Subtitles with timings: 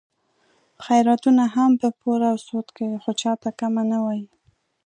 [0.85, 4.25] خیراتونه هم په پور او سود کوي، خو چاته کمه نه وایي.